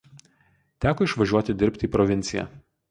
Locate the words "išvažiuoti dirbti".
1.11-1.91